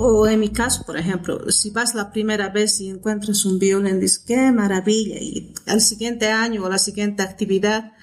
[0.00, 3.98] O en mi caso, por ejemplo, si vas la primera vez y encuentras un violín,
[3.98, 5.16] dices, qué maravilla.
[5.18, 7.94] Y al siguiente año o la siguiente actividad,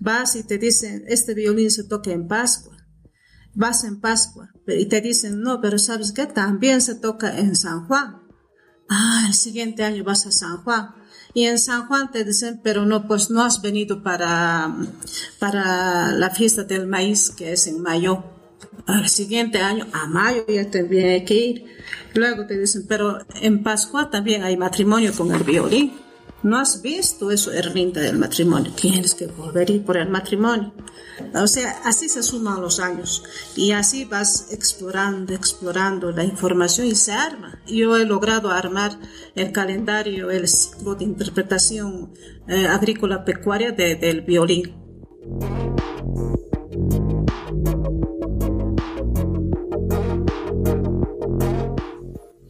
[0.00, 2.76] vas y te dicen, este violín se toca en Pascua.
[3.54, 7.86] Vas en Pascua y te dicen, no, pero sabes que también se toca en San
[7.86, 8.20] Juan.
[8.88, 10.88] Ah, el siguiente año vas a San Juan.
[11.34, 14.74] Y en San Juan te dicen, pero no, pues no has venido para,
[15.38, 18.33] para la fiesta del maíz que es en mayo
[18.86, 21.64] al siguiente año, a mayo ya tendría que ir.
[22.14, 25.92] Luego te dicen, pero en Pascua también hay matrimonio con el violín.
[26.42, 28.70] No has visto eso, Erlinda, del matrimonio.
[28.72, 30.74] Tienes que volver ir por el matrimonio.
[31.34, 33.24] O sea, así se suman los años.
[33.56, 37.58] Y así vas explorando, explorando la información y se arma.
[37.66, 38.98] Yo he logrado armar
[39.34, 42.12] el calendario, el ciclo de interpretación
[42.46, 44.74] eh, agrícola pecuaria del violín.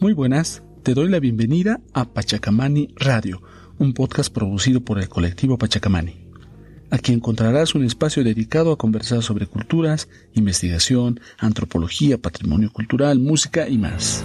[0.05, 3.41] Muy buenas, te doy la bienvenida a Pachacamani Radio,
[3.79, 6.27] un podcast producido por el colectivo Pachacamani.
[6.91, 13.79] Aquí encontrarás un espacio dedicado a conversar sobre culturas, investigación, antropología, patrimonio cultural, música y
[13.79, 14.23] más.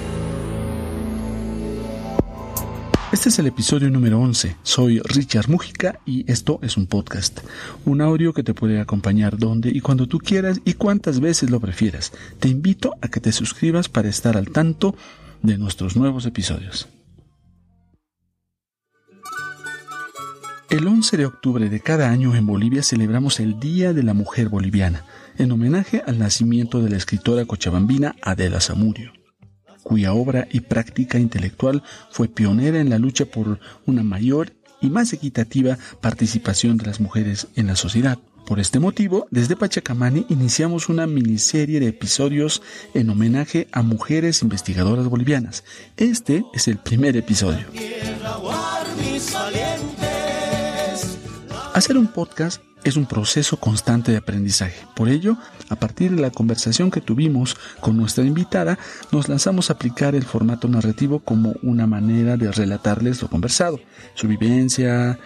[3.14, 4.58] Este es el episodio número 11.
[4.64, 7.40] Soy Richard Mújica y esto es un podcast.
[7.86, 11.62] Un audio que te puede acompañar donde y cuando tú quieras y cuantas veces lo
[11.62, 12.12] prefieras.
[12.40, 14.94] Te invito a que te suscribas para estar al tanto
[15.42, 16.88] de nuestros nuevos episodios.
[20.70, 24.50] El 11 de octubre de cada año en Bolivia celebramos el Día de la Mujer
[24.50, 25.04] Boliviana,
[25.40, 29.12] en homenaje al nacimiento de la escritora cochabambina Adela Zamudio,
[29.82, 35.12] cuya obra y práctica intelectual fue pionera en la lucha por una mayor y más
[35.12, 38.20] equitativa participación de las mujeres en la sociedad.
[38.50, 42.64] Por este motivo, desde Pachacamani iniciamos una miniserie de episodios
[42.96, 45.64] en homenaje a mujeres investigadoras bolivianas.
[45.98, 47.68] Este es el primer episodio.
[51.76, 54.84] Hacer un podcast es un proceso constante de aprendizaje.
[54.96, 55.38] Por ello,
[55.70, 58.80] a partir de la conversación que tuvimos con nuestra invitada,
[59.12, 63.80] nos lanzamos a aplicar el formato narrativo como una manera de relatarles lo conversado,
[64.16, 65.20] su vivencia,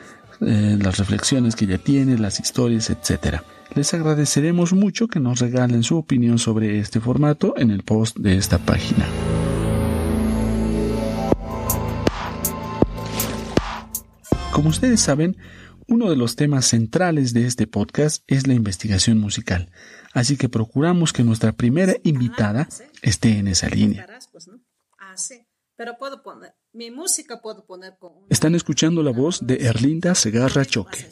[0.46, 3.42] eh, las reflexiones que ella tiene, las historias, etc.
[3.76, 8.38] Les agradeceremos mucho que nos regalen su opinión sobre este formato en el post de
[8.38, 9.08] esta página.
[14.52, 15.38] Como ustedes saben,
[15.88, 19.72] uno de los temas centrales de este podcast es la investigación musical,
[20.14, 22.70] así que procuramos que nuestra primera invitada
[23.02, 24.08] esté en esa línea.
[25.76, 28.12] Pero puedo poner, mi música puedo poner con...
[28.30, 31.04] Están escuchando la voz de Erlinda Segarra Choque,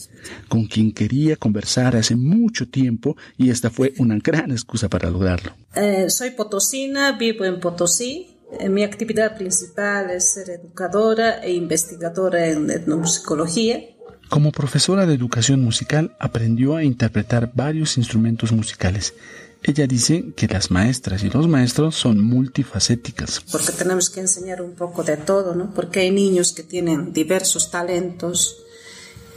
[0.50, 5.54] con quien quería conversar hace mucho tiempo y esta fue una gran excusa para lograrlo.
[5.74, 8.38] Eh, soy potosina, vivo en Potosí.
[8.60, 13.82] Eh, mi actividad principal es ser educadora e investigadora en etnomusicología.
[14.30, 19.16] Como profesora de educación musical aprendió a interpretar varios instrumentos musicales
[19.64, 23.42] ella dice que las maestras y los maestros son multifacéticas.
[23.52, 25.74] Porque tenemos que enseñar un poco de todo, ¿no?
[25.74, 28.58] Porque hay niños que tienen diversos talentos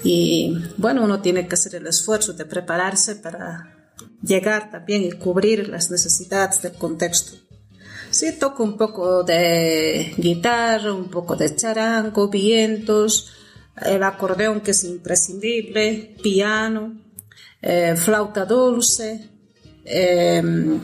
[0.02, 3.92] y, bueno, uno tiene que hacer el esfuerzo de prepararse para
[4.22, 7.36] llegar también y cubrir las necesidades del contexto.
[8.10, 13.32] Sí, toco un poco de guitarra, un poco de charango, vientos,
[13.82, 16.94] el acordeón que es imprescindible, piano,
[17.60, 19.30] eh, flauta dulce,
[19.84, 20.80] Em,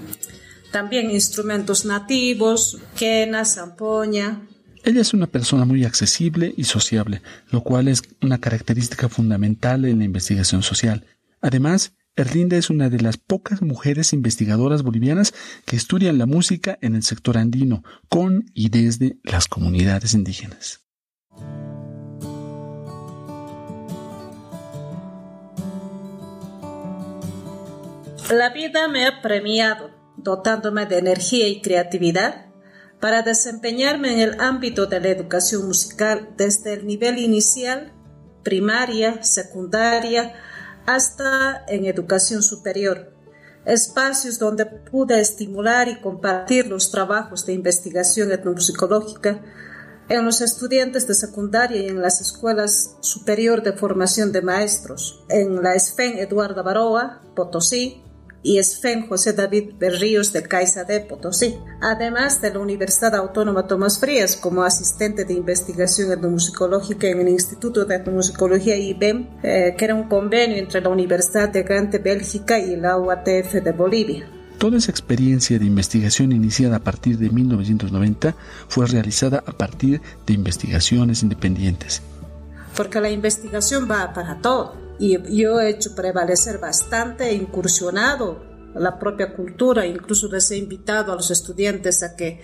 [0.72, 4.47] también instrumentos nativos, quena, zampoña.
[4.84, 9.99] Ella es una persona muy accesible y sociable, lo cual es una característica fundamental en
[9.99, 11.05] la investigación social.
[11.41, 15.32] Además, Erlinda es una de las pocas mujeres investigadoras bolivianas
[15.65, 20.81] que estudian la música en el sector andino, con y desde las comunidades indígenas.
[28.31, 32.47] La vida me ha premiado, dotándome de energía y creatividad
[33.00, 37.93] para desempeñarme en el ámbito de la educación musical desde el nivel inicial,
[38.44, 40.32] primaria, secundaria,
[40.87, 43.12] hasta en educación superior,
[43.65, 49.43] espacios donde pude estimular y compartir los trabajos de investigación etnomusicológica
[50.09, 55.65] en los estudiantes de secundaria y en las escuelas superior de formación de maestros, en
[55.65, 58.05] la ESFEN Eduardo Baroa, Potosí,
[58.42, 64.00] y Esfen José David Berríos de Caixa de Potosí, además de la Universidad Autónoma Tomás
[64.00, 69.94] Frías como asistente de investigación etnomusicológica en el Instituto de Etnomusicología IBEM, eh, que era
[69.94, 74.26] un convenio entre la Universidad de Gante Bélgica y la UATF de Bolivia.
[74.58, 78.34] Toda esa experiencia de investigación iniciada a partir de 1990
[78.69, 82.02] fue realizada a partir de investigaciones independientes.
[82.76, 88.99] Porque la investigación va para todo y yo he hecho prevalecer bastante, he incursionado la
[88.99, 92.41] propia cultura, incluso les he invitado a los estudiantes a que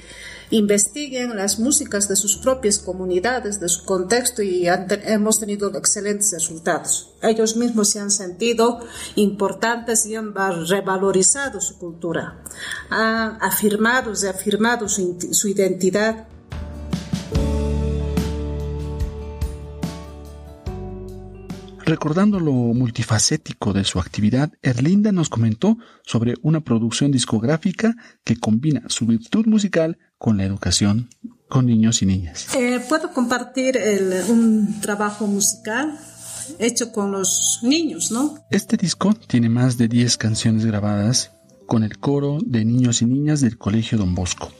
[0.50, 7.10] investiguen las músicas de sus propias comunidades, de su contexto y hemos tenido excelentes resultados.
[7.22, 8.80] Ellos mismos se han sentido
[9.16, 12.42] importantes y han revalorizado su cultura,
[12.90, 16.26] han afirmado, reafirmado su, su identidad
[21.86, 27.94] Recordando lo multifacético de su actividad, Erlinda nos comentó sobre una producción discográfica
[28.24, 31.08] que combina su virtud musical con la educación
[31.48, 32.52] con niños y niñas.
[32.56, 33.78] Eh, Puedo compartir
[34.28, 35.96] un trabajo musical
[36.58, 38.34] hecho con los niños, ¿no?
[38.50, 41.30] Este disco tiene más de 10 canciones grabadas
[41.66, 44.50] con el coro de niños y niñas del Colegio Don Bosco,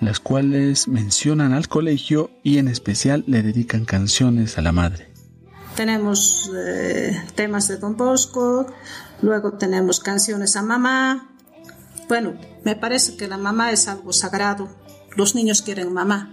[0.00, 5.15] las cuales mencionan al colegio y en especial le dedican canciones a la madre.
[5.76, 8.66] Tenemos eh, temas de Don Bosco,
[9.20, 11.28] luego tenemos canciones a mamá.
[12.08, 12.32] Bueno,
[12.64, 14.70] me parece que la mamá es algo sagrado.
[15.16, 16.32] Los niños quieren mamá.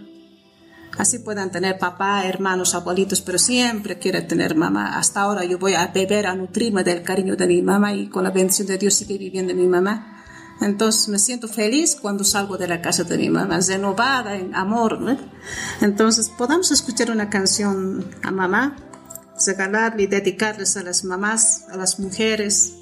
[0.97, 4.97] Así pueden tener papá, hermanos, abuelitos, pero siempre quieren tener mamá.
[4.97, 8.23] Hasta ahora yo voy a beber, a nutrirme del cariño de mi mamá y con
[8.23, 10.23] la bendición de Dios sigue viviendo mi mamá.
[10.61, 14.99] Entonces me siento feliz cuando salgo de la casa de mi mamá, renovada en amor.
[15.81, 18.77] Entonces podamos escuchar una canción a mamá
[19.45, 22.73] regalarle y dedicarles a las mamás, a las mujeres,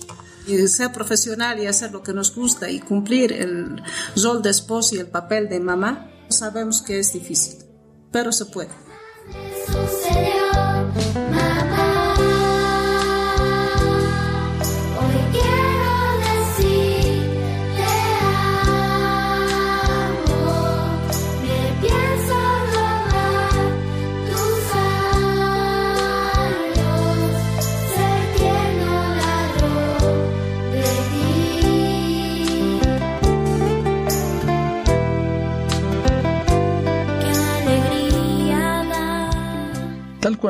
[0.47, 3.81] y ser profesional y hacer lo que nos gusta y cumplir el
[4.15, 7.63] rol de esposo y el papel de mamá, sabemos que es difícil,
[8.11, 8.71] pero se puede.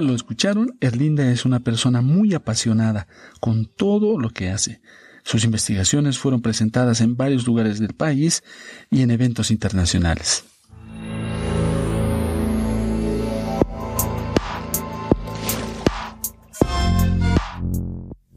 [0.02, 3.08] Lo escucharon, Erlinda es una persona muy apasionada
[3.40, 4.82] con todo lo que hace.
[5.24, 8.44] Sus investigaciones fueron presentadas en varios lugares del país
[8.90, 10.44] y en eventos internacionales.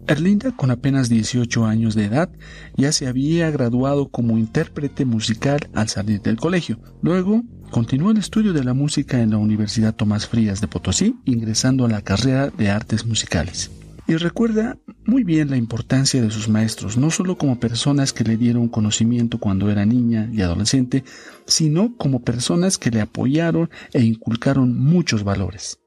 [0.06, 2.30] Erlinda, con apenas 18 años de edad,
[2.76, 6.78] ya se había graduado como intérprete musical al salir del colegio.
[7.00, 7.42] Luego,
[7.74, 11.88] continuó el estudio de la música en la Universidad Tomás Frías de Potosí, ingresando a
[11.88, 13.68] la carrera de artes musicales.
[14.06, 18.36] Y recuerda muy bien la importancia de sus maestros, no solo como personas que le
[18.36, 21.02] dieron conocimiento cuando era niña y adolescente,
[21.46, 25.80] sino como personas que le apoyaron e inculcaron muchos valores.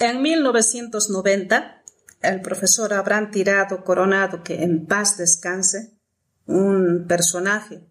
[0.00, 1.84] En 1990,
[2.20, 5.98] el profesor Abraham Tirado Coronado, que en paz descanse,
[6.44, 7.87] un personaje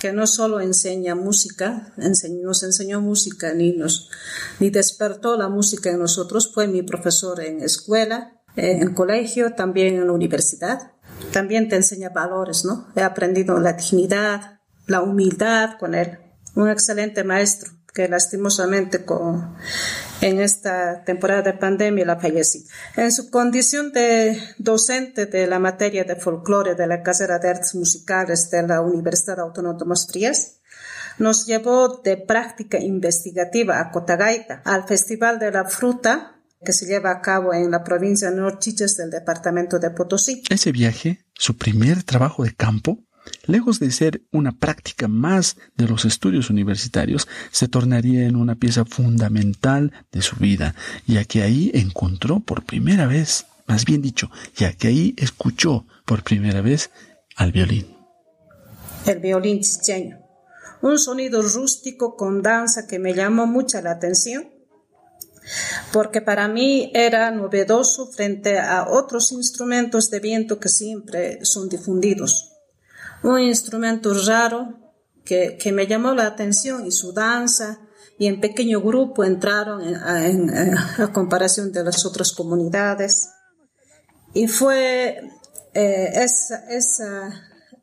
[0.00, 4.10] que no solo enseña música, nos enseñó música ni, nos,
[4.58, 10.06] ni despertó la música en nosotros, fue mi profesor en escuela, en colegio, también en
[10.06, 10.92] la universidad.
[11.32, 12.88] También te enseña valores, ¿no?
[12.96, 16.18] He aprendido la dignidad, la humildad con él.
[16.56, 19.54] Un excelente maestro que lastimosamente con,
[20.20, 22.62] en esta temporada de pandemia la falleció.
[22.96, 27.74] En su condición de docente de la materia de folclore de la carrera de artes
[27.74, 30.60] musicales de la Universidad Autónoma de Frías,
[31.18, 37.10] nos llevó de práctica investigativa a Cotagaita, al Festival de la Fruta que se lleva
[37.10, 40.42] a cabo en la provincia de Norchiches del departamento de Potosí.
[40.50, 42.98] Ese viaje, su primer trabajo de campo,
[43.46, 48.84] lejos de ser una práctica más de los estudios universitarios, se tornaría en una pieza
[48.84, 50.74] fundamental de su vida,
[51.06, 56.22] ya que ahí encontró por primera vez, más bien dicho, ya que ahí escuchó por
[56.22, 56.90] primera vez
[57.36, 57.96] al violín.
[59.06, 60.18] El violín chicheño,
[60.82, 64.48] un sonido rústico con danza que me llamó mucha la atención
[65.92, 72.49] porque para mí era novedoso frente a otros instrumentos de viento que siempre son difundidos
[73.22, 74.78] un instrumento raro
[75.24, 77.80] que, que, me llamó la atención y su danza
[78.18, 83.30] y en pequeño grupo entraron en, a comparación de las otras comunidades.
[84.34, 85.20] Y fue
[85.72, 86.64] eh, esa,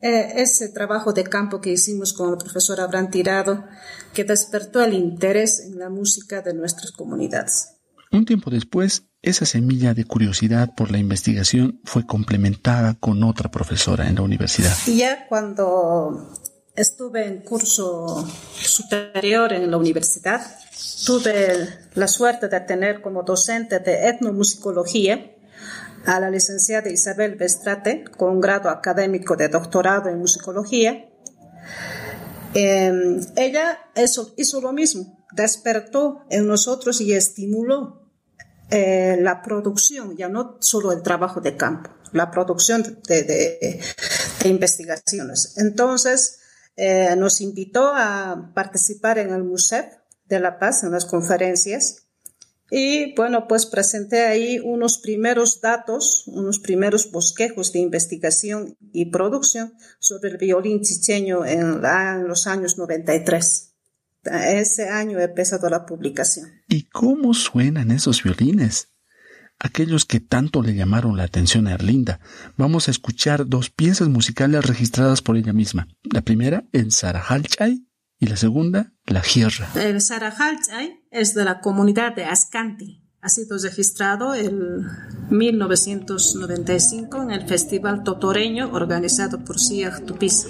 [0.01, 3.65] eh, ese trabajo de campo que hicimos con el profesor Abraham Tirado
[4.13, 7.76] que despertó el interés en la música de nuestras comunidades.
[8.11, 14.07] Un tiempo después, esa semilla de curiosidad por la investigación fue complementada con otra profesora
[14.07, 14.73] en la universidad.
[14.87, 16.33] Ya cuando
[16.75, 20.41] estuve en curso superior en la universidad,
[21.05, 25.33] tuve la suerte de tener como docente de etnomusicología
[26.05, 31.09] a la licenciada Isabel Bestrate, con un grado académico de doctorado en musicología.
[32.53, 33.79] Em, ella
[34.37, 38.07] hizo lo mismo, despertó en nosotros y estimuló
[38.69, 43.81] eh, la producción, ya no solo el trabajo de campo, la producción de,
[44.45, 45.57] investigaciones.
[45.57, 46.39] Entonces,
[46.75, 49.85] eh, nos invitó a participar en el Museo
[50.25, 52.07] de La Paz, en las conferencias,
[52.69, 59.73] y bueno, pues presenté ahí unos primeros datos, unos primeros bosquejos de investigación y producción
[59.99, 63.76] sobre el violín chicheño en, en los años 93.
[64.27, 66.49] Ese año he empezado la publicación.
[66.67, 68.89] ¿Y cómo suenan esos violines?
[69.59, 72.19] Aquellos que tanto le llamaron la atención a Erlinda.
[72.57, 75.87] Vamos a escuchar dos piezas musicales registradas por ella misma.
[76.03, 77.87] La primera en Sarajalchay
[78.19, 79.67] y la segunda, La Gierra.
[79.75, 83.03] El Sarajalchay es de la comunidad de Ascanti.
[83.19, 84.85] Ha sido registrado en
[85.31, 90.49] 1995 en el Festival Totoreño organizado por Siag Tupiza.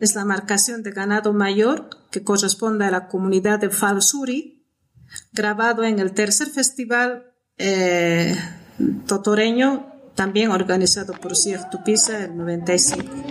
[0.00, 4.66] es la marcación de ganado mayor que corresponde a la comunidad de Falsuri,
[5.32, 8.36] grabado en el tercer festival eh,
[9.06, 13.25] totoreño, también organizado por Sieg Tupiza en 95.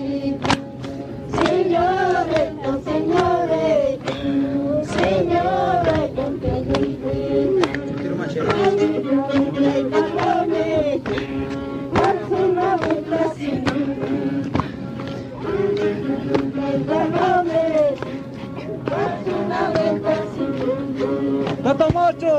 [21.66, 22.30] Tatamoto!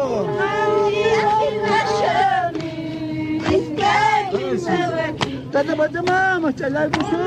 [5.75, 7.25] muito mama, te leva o chute!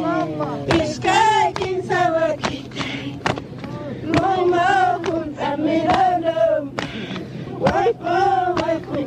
[0.00, 3.20] Mama, escai quem sabe aqui tem.
[4.16, 4.46] Com
[5.44, 6.64] a mirada,
[7.58, 7.92] vai
[8.62, 9.04] vai Mama,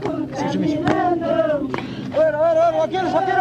[0.00, 0.16] com a
[0.56, 1.60] mirada.
[2.16, 2.72] Ora, ora, ora,
[3.12, 3.40] vaqueiro.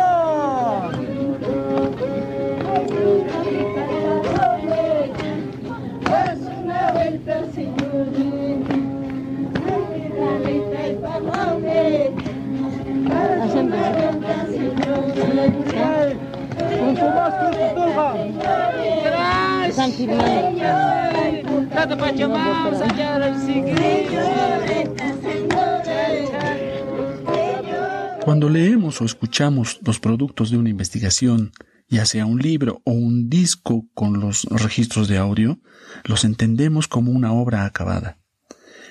[28.23, 31.51] Cuando leemos o escuchamos los productos de una investigación,
[31.87, 35.59] ya sea un libro o un disco con los registros de audio,
[36.03, 38.18] los entendemos como una obra acabada.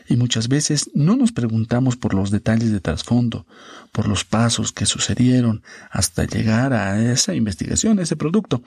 [0.08, 3.46] Y muchas veces no nos preguntamos por los detalles de trasfondo,
[3.92, 8.62] por los pasos que sucedieron hasta llegar a esa investigación, a ese producto.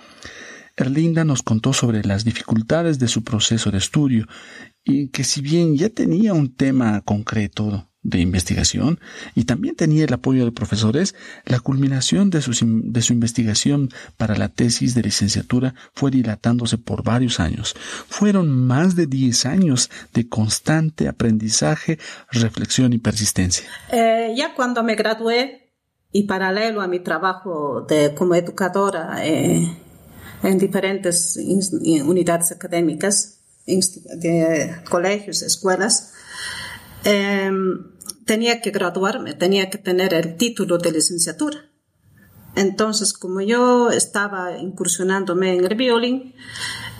[0.77, 4.27] Erlinda nos contó sobre las dificultades de su proceso de estudio
[4.83, 8.99] y que si bien ya tenía un tema concreto de investigación
[9.35, 11.15] y también tenía el apoyo de profesores,
[11.45, 12.51] la culminación de su,
[12.83, 17.75] de su investigación para la tesis de licenciatura fue dilatándose por varios años.
[18.07, 21.99] Fueron más de 10 años de constante aprendizaje,
[22.31, 23.67] reflexión y persistencia.
[23.91, 25.71] Eh, ya cuando me gradué
[26.11, 29.77] y paralelo a mi trabajo de, como educadora eh,
[30.43, 31.37] en diferentes
[32.03, 36.13] unidades académicas, de colegios, escuelas,
[37.03, 37.90] em,
[38.31, 41.69] tenía que graduarme, tenía que tener el título de licenciatura.
[42.55, 46.33] Entonces, como yo estaba incursionándome en el violín,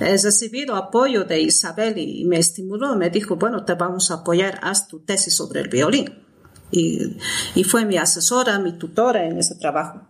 [0.02, 4.60] he recibido apoyo de Isabel y me estimuló, me dijo, bueno, te vamos a apoyar,
[4.62, 6.22] haz tu tesis sobre el violín.
[6.70, 7.16] Y,
[7.56, 10.02] y fue mi asesora, mi tutora en ese trabajo.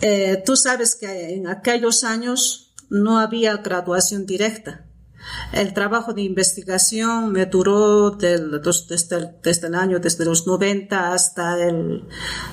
[0.00, 4.89] Eh, tú sabes que en aquellos años no había graduación directa.
[5.52, 11.12] El trabajo de investigación me duró del, desde, el, desde, el, año, desde los 90
[11.12, 12.04] hasta el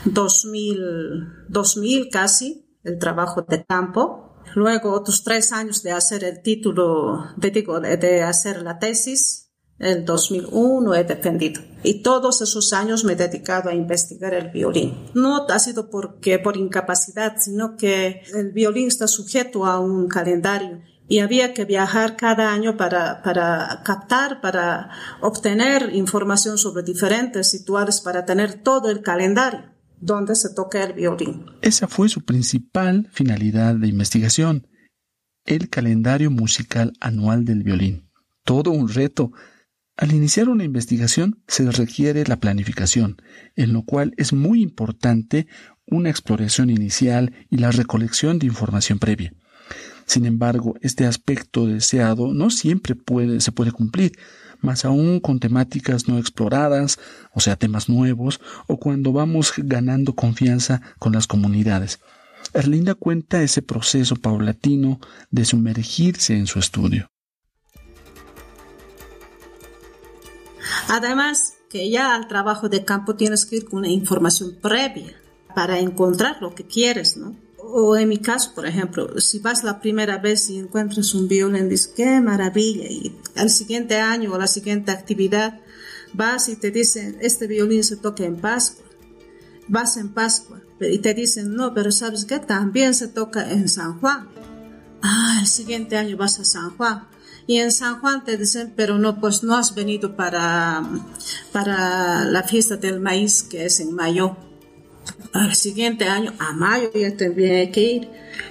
[0.05, 4.35] 2000, 2000 casi, el trabajo de campo.
[4.55, 9.43] Luego otros tres años de hacer el título, de, de hacer la tesis.
[9.77, 11.61] El 2001 he defendido.
[11.83, 15.11] Y todos esos años me he dedicado a investigar el violín.
[15.13, 20.81] No ha sido porque por incapacidad, sino que el violín está sujeto a un calendario
[21.07, 24.89] y había que viajar cada año para, para captar, para
[25.21, 31.45] obtener información sobre diferentes situaciones, para tener todo el calendario donde se toca el violín.
[31.61, 34.67] Esa fue su principal finalidad de investigación,
[35.45, 38.09] el calendario musical anual del violín.
[38.43, 39.31] Todo un reto.
[39.95, 43.17] Al iniciar una investigación se requiere la planificación,
[43.55, 45.47] en lo cual es muy importante
[45.87, 49.33] una exploración inicial y la recolección de información previa.
[50.07, 54.13] Sin embargo, este aspecto deseado no siempre puede, se puede cumplir,
[54.61, 56.97] más aún con temáticas no exploradas,
[57.33, 61.99] o sea, temas nuevos, o cuando vamos ganando confianza con las comunidades.
[62.53, 67.11] Erlinda cuenta ese proceso paulatino de sumergirse en su estudio.
[70.87, 75.19] Además, que ya al trabajo de campo tienes que ir con una información previa
[75.53, 77.35] para encontrar lo que quieres, ¿no?
[77.69, 81.69] O en mi caso, por ejemplo, si vas la primera vez y encuentras un violín,
[81.69, 85.59] dices, qué maravilla, y al siguiente año o la siguiente actividad
[86.13, 88.85] vas y te dicen, este violín se toca en Pascua,
[89.67, 93.99] vas en Pascua, y te dicen, no, pero sabes que también se toca en San
[93.99, 94.27] Juan.
[95.01, 97.07] Ah, el siguiente año vas a San Juan.
[97.47, 100.83] Y en San Juan te dicen, pero no, pues no has venido para,
[101.51, 104.35] para la fiesta del maíz que es en mayo
[105.33, 108.09] al siguiente año, a mayo ya también hay que ir.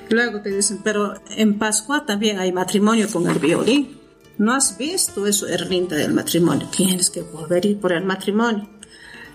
[0.08, 3.98] Luego te dicen, pero en Pascua también hay matrimonio con el violín.
[4.38, 6.68] ¿No has visto eso, Erlinda, del matrimonio?
[6.68, 8.68] Tienes que volver a ir por el matrimonio.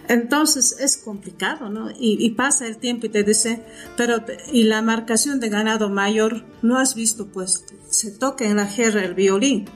[0.08, 1.90] Entonces es complicado, ¿no?
[1.92, 3.64] Y, y, pasa el tiempo y te dice,
[3.96, 7.28] pero, y la marcación de ganado mayor, ¿no has visto?
[7.28, 9.70] Pues se toca en la guerra el violín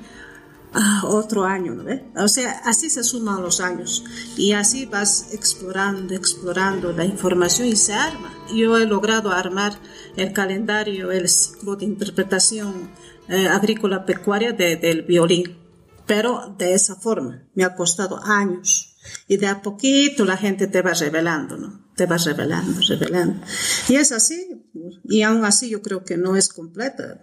[0.75, 2.05] ah, otro año, ¿no ve?
[2.15, 4.03] O sea, así se suman los años
[4.37, 8.33] y así vas explorando, explorando la información y se arma.
[8.53, 9.73] Yo he logrado armar
[10.15, 12.89] el calendario, el ciclo de interpretación
[13.27, 15.57] eh, agrícola pecuaria del violín,
[16.05, 17.47] pero de esa forma.
[17.55, 18.91] Me ha costado años.
[19.27, 21.85] Y de a poquito la gente te va revelando, ¿no?
[21.95, 23.45] Te va revelando, revelando.
[23.87, 24.63] Y es así.
[25.03, 27.21] Y aún así yo creo que no es completa.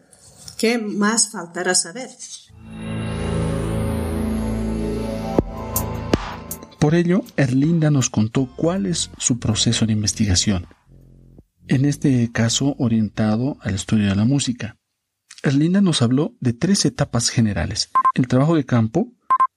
[0.59, 2.11] ¿Qué más faltará saber?
[6.83, 10.66] Por ello, Erlinda nos contó cuál es su proceso de investigación,
[11.68, 14.81] en este caso orientado al estudio de la música.
[15.45, 19.12] Erlinda nos habló de tres etapas generales, el trabajo de campo,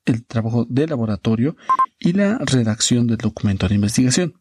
[0.06, 1.58] el trabajo de laboratorio
[1.98, 4.36] y la redacción del documento de investigación.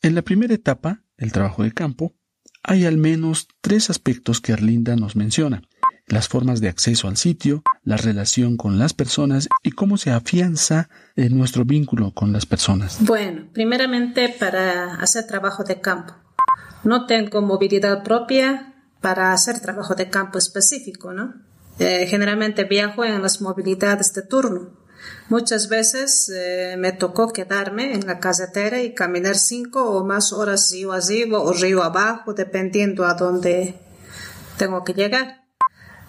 [0.00, 2.14] En la primera etapa, el trabajo de campo,
[2.62, 5.64] hay al menos tres aspectos que Erlinda nos menciona
[6.12, 10.90] las formas de acceso al sitio, la relación con las personas y cómo se afianza
[11.16, 12.98] nuestro vínculo con las personas.
[13.00, 16.14] Bueno, primeramente para hacer trabajo de campo.
[16.84, 21.34] No tengo movilidad propia para hacer trabajo de campo específico, ¿no?
[21.78, 24.76] Eh, generalmente viajo en las movilidades de turno.
[25.30, 30.70] Muchas veces eh, me tocó quedarme en la carretera y caminar cinco o más horas
[30.72, 33.76] río arriba o río abajo, dependiendo a dónde
[34.58, 35.41] tengo que llegar.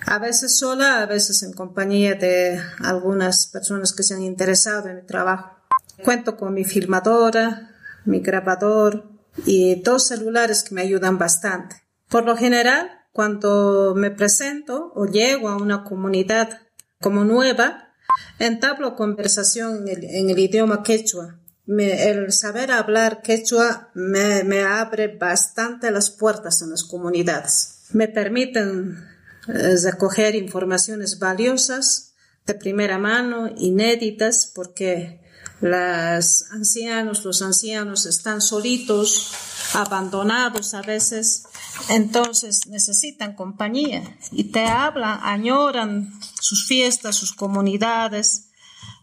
[0.06, 4.98] A veces sola, a veces en compañía de algunas personas que se han interesado en
[4.98, 5.58] mi trabajo.
[6.04, 7.72] Cuento con mi filmadora,
[8.06, 9.10] mi grabador
[9.46, 11.84] y dos celulares que me ayudan bastante.
[12.10, 16.62] Por lo general, cuando me presento o llego a una comunidad
[17.00, 17.94] como nueva,
[18.40, 26.10] entablo conversación en el, idioma quechua el saber hablar quechua me, me, abre bastante las
[26.10, 27.86] puertas en las comunidades.
[27.94, 29.13] Me permiten
[29.48, 32.14] recoger informaciones valiosas
[32.46, 35.22] de primera mano, inéditas, porque
[35.62, 39.32] los ancianos, los ancianos están solitos,
[39.74, 41.44] abandonados a veces,
[41.90, 48.50] entonces necesitan compañía y te hablan, añoran sus fiestas, sus comunidades,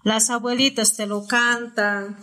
[0.04, 2.18] las abuelitas te lo cantan,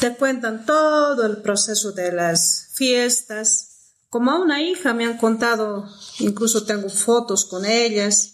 [0.00, 3.67] te cuentan todo el proceso de las fiestas.
[4.10, 5.86] Como a una hija me han contado,
[6.18, 8.32] incluso tengo fotos con ellas,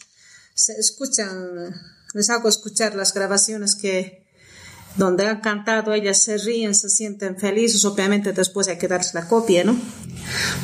[0.55, 1.75] se escuchan,
[2.15, 4.25] les hago escuchar las grabaciones que
[4.97, 9.27] donde han cantado, ellas se ríen, se sienten felices, obviamente después hay que darles la
[9.27, 9.77] copia, ¿no?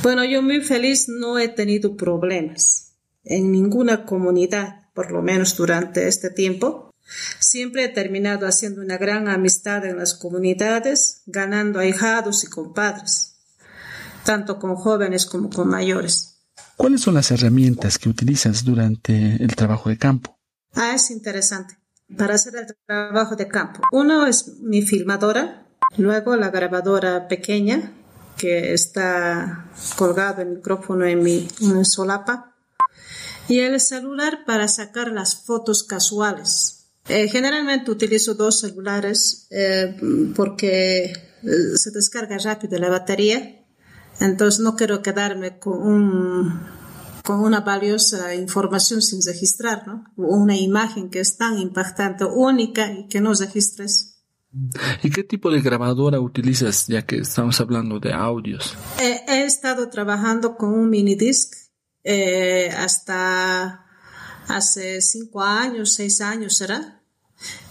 [0.02, 2.92] Bueno, yo muy feliz no he tenido problemas
[3.24, 6.94] en ninguna comunidad, por lo menos durante este tiempo.
[7.40, 13.29] Siempre he terminado haciendo una gran amistad en las comunidades, ganando ahijados y compadres,
[14.24, 16.38] tanto con jóvenes como con mayores.
[16.76, 20.38] ¿Cuáles son las herramientas que utilizas durante el trabajo de campo?
[20.74, 21.76] Ah, es interesante.
[22.16, 27.92] Para hacer el trabajo de campo, uno es mi filmadora, luego la grabadora pequeña
[28.36, 31.48] que está colgado el micrófono en mi
[31.84, 32.56] solapa
[33.48, 39.96] y el celular para sacar las fotos casuales eh, generalmente utilizo dos celulares eh,
[40.36, 41.12] porque eh,
[41.74, 43.59] se descarga rápido la batería,
[44.20, 46.60] entonces no quiero quedarme con,
[47.24, 50.04] con una valiosa información sin registrar, ¿no?
[50.16, 54.18] Una imagen que es tan impactante, única y que no registres.
[55.02, 58.76] ¿Y qué tipo de grabadora utilizas ya que estamos hablando de audios?
[58.98, 61.54] he estado trabajando con un mini disc
[62.76, 63.86] hasta
[64.48, 67.00] hace cinco años, seis años será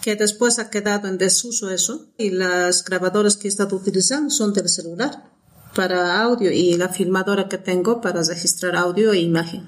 [0.01, 4.53] que después ha quedado en desuso eso y las grabadoras que he estado utilizando son
[4.53, 5.29] del celular
[5.75, 9.67] para audio y la filmadora que tengo para registrar audio e imagen.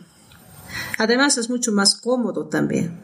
[0.98, 3.00] Además es mucho más cómodo también,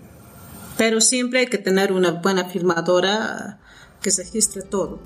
[0.77, 3.59] pero siempre hay que tener una buena filmadora
[4.01, 4.99] que registre todo.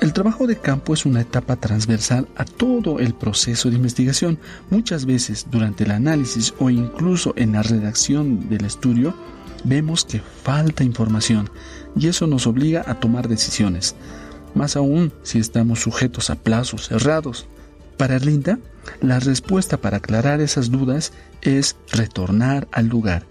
[0.00, 4.38] El trabajo de campo es una etapa transversal a todo el proceso de investigación.
[4.68, 9.14] Muchas veces durante el análisis o incluso en la redacción del estudio
[9.64, 11.48] vemos que falta información
[11.96, 13.94] y eso nos obliga a tomar decisiones,
[14.54, 17.46] más aún si estamos sujetos a plazos cerrados.
[17.96, 18.58] Para Linda,
[19.00, 21.12] la respuesta para aclarar esas dudas
[21.42, 23.26] es retornar al lugar,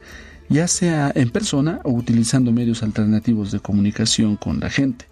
[0.49, 5.05] ya sea en persona o utilizando medios alternativos de comunicación con la gente.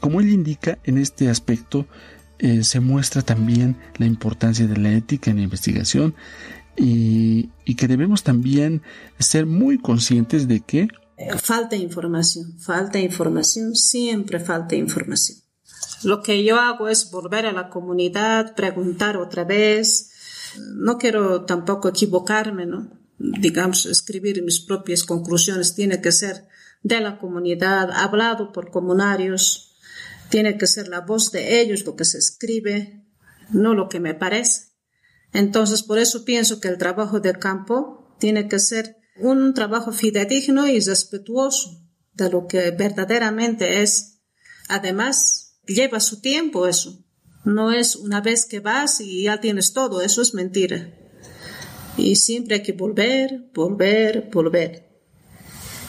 [0.00, 1.86] Como él indica, en este aspecto
[2.38, 6.14] eh, se muestra también la importancia de la ética en la investigación
[6.76, 8.82] y, que debemos también
[9.18, 10.88] ser muy conscientes de que
[11.38, 15.38] falta información, falta información, siempre falta información.
[16.02, 20.10] Lo que yo hago es volver a la comunidad, preguntar otra vez.
[20.74, 22.90] No quiero tampoco equivocarme, ¿no?
[23.18, 26.48] Digamos, escribir mis propias conclusiones tiene que ser
[26.82, 29.74] de la comunidad, hablado por comunarios,
[30.28, 33.04] tiene que ser la voz de ellos lo que se escribe,
[33.50, 34.74] no lo que me parece.
[35.32, 40.66] Entonces, por eso pienso que el trabajo de campo tiene que ser un trabajo fidedigno
[40.66, 41.82] y respetuoso
[42.14, 44.20] de lo que verdaderamente es.
[44.68, 47.04] Además, lleva su tiempo eso.
[47.44, 50.92] No es una vez que vas y ya tienes todo, eso es mentira.
[51.96, 54.86] Y siempre hay que volver, volver, volver.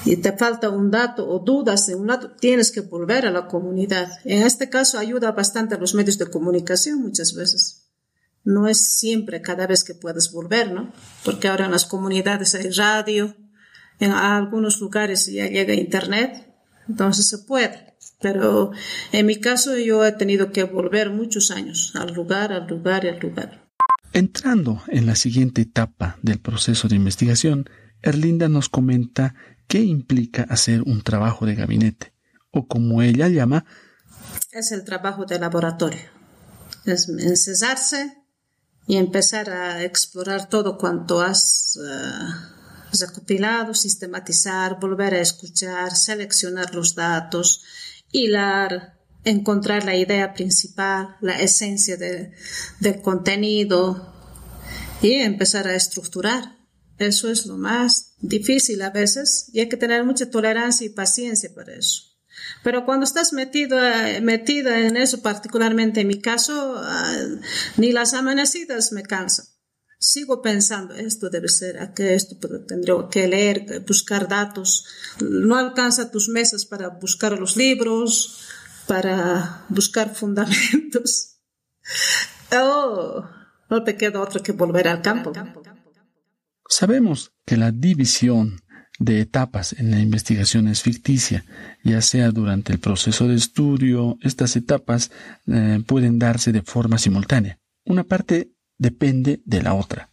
[0.05, 3.47] Y te falta un dato o dudas en un dato, tienes que volver a la
[3.47, 4.09] comunidad.
[4.23, 7.86] En este caso ayuda bastante a los medios de comunicación muchas veces
[8.47, 10.93] no es siempre cada vez que puedes volver, ¿no?
[11.25, 13.35] Porque ahora en las comunidades hay radio,
[13.99, 16.47] en algunos lugares ya llega internet,
[16.87, 17.97] entonces se puede.
[18.21, 18.71] Pero
[19.11, 23.09] en mi caso yo he tenido que volver muchos años al lugar, al lugar y
[23.09, 23.67] al lugar.
[24.13, 27.69] Entrando en la siguiente etapa del proceso de investigación,
[28.01, 29.35] Erlinda nos comenta
[29.67, 32.13] qué implica hacer un trabajo de gabinete,
[32.51, 33.65] o como ella llama,
[34.53, 35.99] es el trabajo de laboratorio.
[36.85, 38.16] Es encesarse
[38.87, 46.95] y empezar a explorar todo cuanto has uh, recopilado, sistematizar, volver a escuchar, seleccionar los
[46.95, 47.63] datos,
[48.11, 52.31] hilar, encontrar la idea principal, la esencia de,
[52.79, 54.13] del contenido
[55.01, 56.55] y empezar a estructurar.
[56.97, 61.53] Eso es lo más difícil a veces y hay que tener mucha tolerancia y paciencia
[61.53, 62.16] para eso.
[62.67, 67.15] Pero cuando estás metido, eh, metida en eso, particularmente en mi caso, ah,
[67.77, 69.45] ni las amanecidas me cansan.
[69.99, 72.35] sigo pensando, esto debe ser, que esto
[72.67, 74.85] tendré que leer, buscar datos.
[75.21, 78.41] No alcanza tus mesas para buscar los libros,
[78.85, 81.39] para buscar fundamentos.
[82.51, 83.23] Oh,
[83.69, 85.31] no te queda otra que volver al campo.
[86.67, 88.61] Sabemos que la división
[88.99, 91.45] de etapas en la investigación es ficticia,
[91.83, 95.11] ya sea durante el proceso de estudio, estas etapas
[95.47, 97.59] eh, pueden darse de forma simultánea.
[97.85, 100.09] Una parte depende de la otra.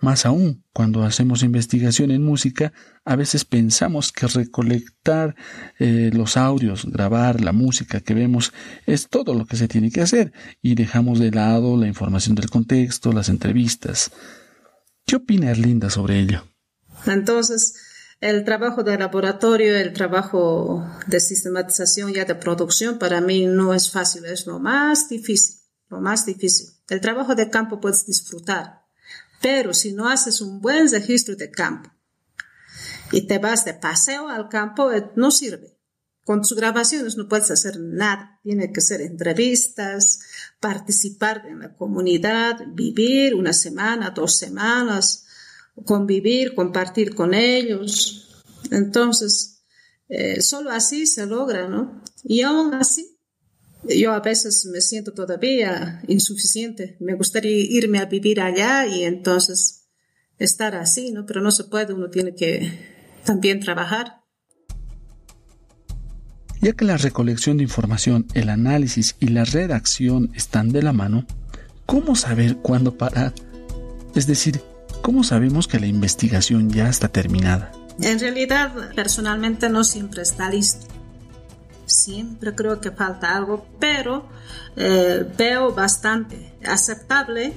[0.00, 2.72] Más aún, cuando hacemos investigación en música,
[3.04, 5.34] a veces pensamos que recolectar
[5.78, 8.52] eh, los audios, grabar la música que vemos
[8.84, 12.50] es todo lo que se tiene que hacer y dejamos de lado la información del
[12.50, 14.10] contexto, las entrevistas.
[15.06, 16.44] ¿Qué opina Erlinda sobre ello?
[17.06, 17.74] Entonces,
[18.20, 23.90] el trabajo de laboratorio, el trabajo de sistematización ya de producción para mí no es
[23.90, 25.56] fácil, es lo más difícil,
[25.88, 26.68] lo más difícil.
[26.88, 28.84] El trabajo de campo puedes disfrutar,
[29.42, 31.90] pero si no haces un buen registro de campo
[33.12, 35.76] y te vas de paseo al campo, eh, no sirve.
[36.24, 38.40] Con tus grabaciones no puedes hacer nada.
[38.42, 40.18] Tiene que ser entrevistas,
[40.58, 45.25] participar en la comunidad, vivir una semana, dos semanas,
[45.84, 48.44] convivir, compartir con ellos.
[48.70, 49.62] Entonces,
[50.08, 52.02] eh, solo así se logra, ¿no?
[52.24, 53.18] Y aún así,
[53.84, 56.96] yo a veces me siento todavía insuficiente.
[57.00, 59.88] Me gustaría irme a vivir allá y entonces
[60.38, 61.26] estar así, ¿no?
[61.26, 62.72] Pero no se puede, uno tiene que
[63.24, 64.22] también trabajar.
[66.60, 71.26] Ya que la recolección de información, el análisis y la redacción están de la mano,
[71.84, 73.34] ¿cómo saber cuándo parar?
[74.14, 74.62] Es decir,
[75.06, 77.70] ¿Cómo sabemos que la investigación ya está terminada?
[78.00, 80.84] En realidad, personalmente no siempre está listo.
[81.86, 84.28] Siempre creo que falta algo, pero
[84.74, 87.52] eh, veo bastante aceptable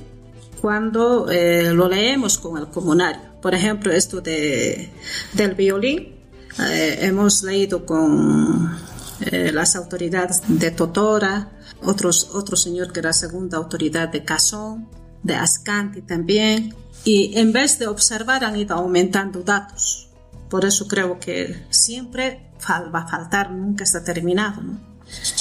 [0.62, 3.42] cuando eh, lo leemos con el comunario.
[3.42, 4.92] Por ejemplo, esto de,
[5.34, 6.20] del violín,
[6.60, 8.78] eh, hemos leído con
[9.22, 11.50] las autoridades de Totora,
[11.82, 14.88] otros, otro señor que era segunda autoridad de Cazón,
[15.24, 20.10] de Ascanti también, y en vez de observar han ido aumentando datos.
[20.50, 24.62] Por eso creo que siempre va a faltar, nunca está terminado.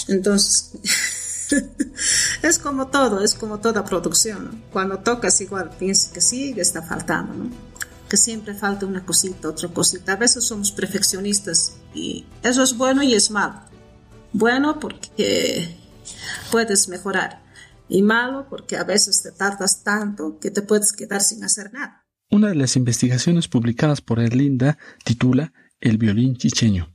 [0.08, 0.72] Entonces,
[2.42, 4.62] es como todo, es como toda producción.
[4.72, 7.68] Cuando tocas igual piensas que sí, que está faltando, ¿no?
[8.08, 10.12] que siempre falta una cosita, otra cosita.
[10.12, 13.60] A veces somos perfeccionistas y eso es bueno y es malo.
[14.32, 15.76] Bueno porque
[16.50, 17.42] puedes mejorar
[17.88, 22.06] y malo porque a veces te tardas tanto que te puedes quedar sin hacer nada.
[22.30, 26.94] Una de las investigaciones publicadas por Erlinda titula El violín chicheño,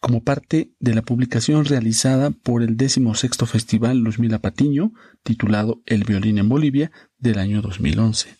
[0.00, 6.38] como parte de la publicación realizada por el XVI Festival Luzmila Patiño, titulado El violín
[6.38, 8.36] en Bolivia, del año 2011.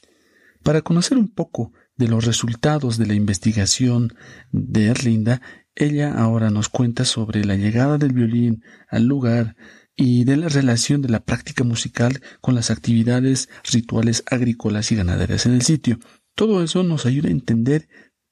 [0.64, 4.14] Para conocer un poco de los resultados de la investigación
[4.50, 5.40] de Erlinda,
[5.76, 9.56] ella ahora nos cuenta sobre la llegada del violín al lugar,
[9.96, 15.46] y de la relación de la práctica musical con las actividades rituales agrícolas y ganaderas
[15.46, 15.98] en el sitio.
[16.34, 17.88] Todo eso nos ayuda a entender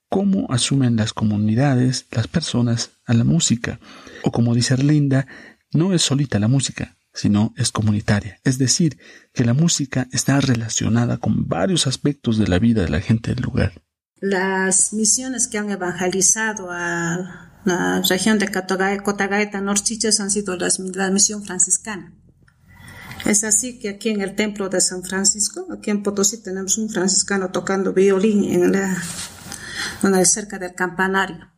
[0.09, 3.81] cómo asumen las comunidades, las personas, a la música.
[4.25, 5.27] O como dice Arlinda,
[5.72, 8.38] no es solita la música, sino es comunitaria.
[8.44, 8.98] Es decir,
[9.33, 13.42] que la música está relacionada con varios aspectos de la vida de la gente del
[13.42, 13.72] lugar.
[14.20, 21.44] Las misiones que han evangelizado a la región de Cotagaita, Norchiches han sido la misión
[21.44, 22.12] franciscana.
[23.25, 26.88] Es así que aquí en el templo de San Francisco, aquí en Potosí, tenemos un
[26.88, 31.48] franciscano tocando violín en la, cerca del campanario.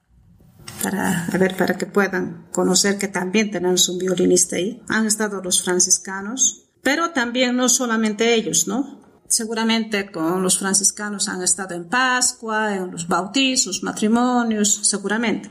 [0.83, 4.83] Para, a ver, para que puedan conocer que también tenemos un violinista ahí.
[4.89, 9.04] Han estado los franciscanos, pero también no solamente ellos, ¿no?
[9.35, 15.51] Seguramente con los franciscanos han estado en Pascua, en los bautizos, matrimonios, seguramente.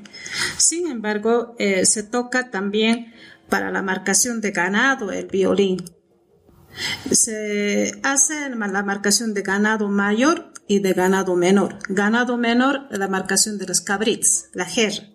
[0.58, 3.13] Sin embargo, eh, se toca también
[3.50, 5.84] para la marcación de ganado el violín.
[7.12, 11.78] Se hace la marcación de ganado mayor y de ganado menor.
[11.89, 15.10] Ganado menor, la marcación de los cabrits, la jerra.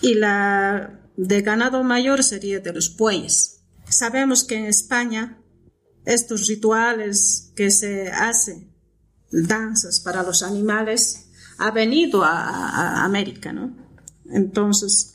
[0.00, 3.62] Y la de ganado mayor sería de los bueyes.
[3.88, 5.39] Sabemos que en España
[6.10, 8.72] estos rituales que se hacen,
[9.30, 11.26] danzas para los animales,
[11.58, 13.76] ha venido a, América, ¿no?
[14.30, 15.14] Entonces,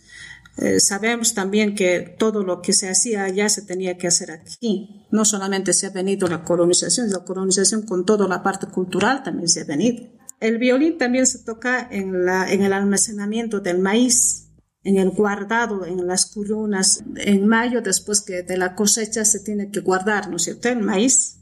[0.57, 5.05] eh, sabemos también que todo lo que se hacía allá se tenía que hacer aquí.
[5.11, 9.49] No solamente se ha venido la colonización, la colonización con toda la parte cultural también
[9.49, 10.05] se ha venido.
[10.39, 14.44] El violín también se toca en el almacenamiento del maíz
[14.85, 17.03] en el guardado, en las culunas.
[17.17, 20.79] En mayo, después que de la cosecha, se tiene que guardar, ¿no es cierto?, el
[20.79, 21.37] maíz.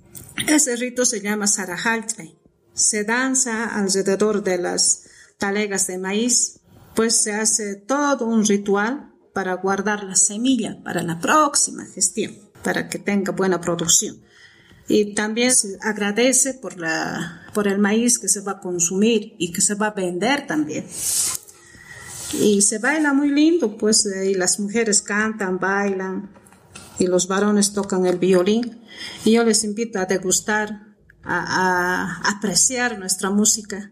[0.47, 2.36] Ese rito se llama Sarajalchay.
[2.73, 5.03] Se danza alrededor de las
[5.38, 6.62] talegas de maíz,
[6.95, 12.88] pues se hace todo un ritual para guardar la semilla para la próxima gestión, para
[12.88, 14.21] que tenga buena producción.
[14.88, 19.75] Y también se agradece por el maíz que se va a consumir y que se
[19.75, 20.86] va a vender también.
[22.39, 26.32] Y se baila muy lindo, pues, eh, y las mujeres cantan, bailan,
[27.00, 28.82] y los varones tocan el violín.
[29.26, 33.91] Y yo les invito a degustar, a, apreciar nuestra música,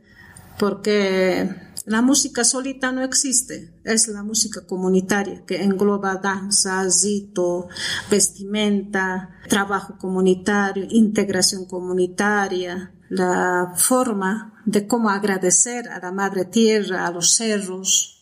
[0.57, 1.49] porque
[1.85, 7.67] la música solita no existe, es la música comunitaria que engloba danza, zito,
[8.09, 17.11] vestimenta, trabajo comunitario, integración comunitaria, la forma de cómo agradecer a la madre tierra, a
[17.11, 18.20] los cerros,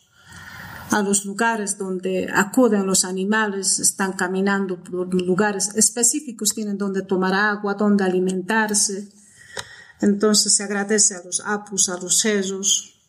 [0.92, 7.34] a los lugares donde acuden los animales, están caminando por lugares específicos, tienen donde tomar
[7.34, 9.10] agua, donde alimentarse.
[10.02, 13.00] Entonces se agradece a los apus, a los cerros,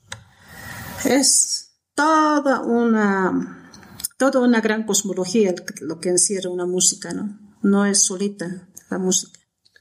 [1.05, 3.71] es toda una,
[4.16, 7.38] toda una gran cosmología lo que encierra una música, ¿no?
[7.62, 9.38] No es solita la música.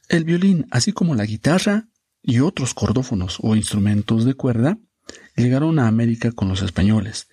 [0.07, 1.89] El violín, así como la guitarra
[2.21, 4.77] y otros cordófonos o instrumentos de cuerda,
[5.35, 7.28] llegaron a América con los españoles.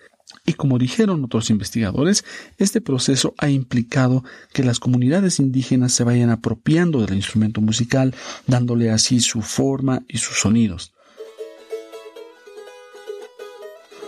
[0.46, 2.24] Y como dijeron otros investigadores,
[2.56, 8.14] este proceso ha implicado que las comunidades indígenas se vayan apropiando del instrumento musical,
[8.46, 10.92] dándole así su forma y sus sonidos.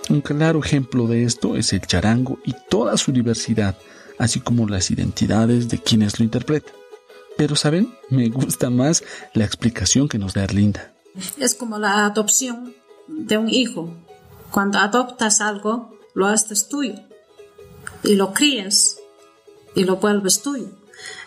[0.08, 3.76] Un claro ejemplo de esto es el charango y toda su diversidad,
[4.18, 6.72] así como las identidades de quienes lo interpretan.
[7.36, 7.92] Pero, ¿saben?
[8.08, 10.92] Me gusta más la explicación que nos da Erlinda.
[11.36, 12.74] Es como la adopción
[13.06, 13.92] de un hijo.
[14.50, 16.94] Cuando adoptas algo, lo haces tuyo
[18.02, 18.98] y lo crías
[19.74, 20.68] y lo vuelves tuyo.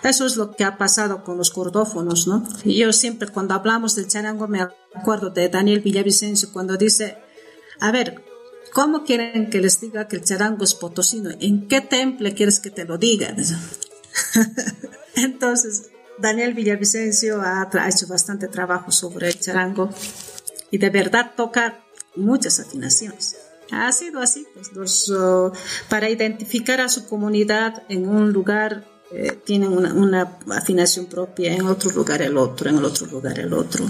[0.03, 2.45] Eso es lo que ha pasado con los cordófonos, ¿no?
[2.65, 7.17] Yo siempre cuando hablamos del charango me acuerdo de Daniel Villavicencio cuando dice,
[7.79, 8.21] a ver,
[8.73, 11.29] ¿Cómo quieren que les diga que el charango es potosino?
[11.41, 13.35] ¿En qué temple quieres que te lo digan?
[15.15, 19.89] Entonces, Daniel Villavicencio ha, hecho bastante trabajo sobre el charango
[20.69, 21.83] y de verdad toca
[22.15, 23.35] muchas afinaciones.
[23.71, 25.51] Ha sido así, pues oh,
[25.89, 31.91] para identificar a su comunidad en un lugar eh, tienen una, afinación propia, en otro
[31.91, 33.85] lugar el otro, en el otro lugar el otro.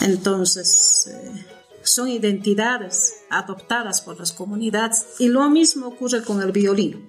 [0.00, 1.46] Entonces, eh,
[1.82, 7.06] son identidades adoptadas por las comunidades y lo mismo ocurre con el violín.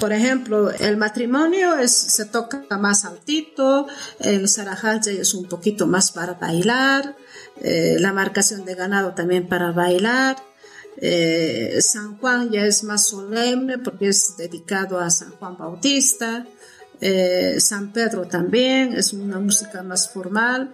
[0.00, 3.86] Por ejemplo, el matrimonio se toca más altito,
[4.20, 7.14] el sarajalche es un poquito más para bailar,
[7.60, 10.36] eh, la marcación de ganado también para bailar,
[10.96, 16.46] eh, San Juan ya es más solemne porque es dedicado a San Juan Bautista,
[17.00, 20.72] eh, San Pedro también es una música más formal.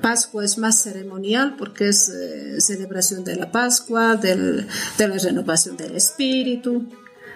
[0.00, 4.66] Pascua es más ceremonial porque es eh, celebración de la Pascua, de
[4.98, 6.88] la renovación del espíritu,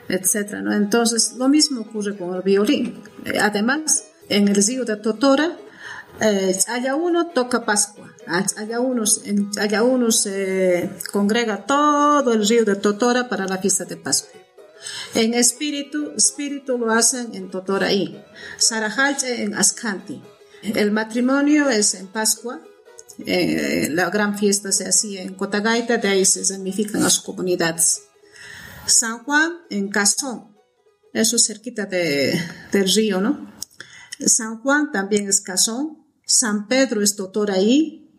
[0.08, 0.56] etc.
[0.62, 0.72] ¿no?
[0.74, 3.02] Entonces, lo mismo ocurre con el violín.
[3.40, 5.56] Además, en el río de Totora,
[6.20, 8.14] allá uno toca Pascua,
[8.80, 9.04] uno,
[9.58, 14.40] allá uno se congrega todo el río de Totora para la fiesta de Pascua.
[15.14, 18.22] En espíritu, espíritu lo hacen en Totoraí,
[18.58, 20.22] Sarajalche en Ascanti.
[20.62, 22.60] El matrimonio es en Pascua,
[23.24, 28.02] eh, la gran fiesta se hacía en Cotagaita, de ahí se significan las comunidades.
[28.86, 30.56] San Juan en Cazón,
[31.12, 32.38] eso es cerquita de,
[32.72, 33.52] del río, ¿no?
[34.18, 38.10] San Juan también es Cazón, San Pedro es Totoraí,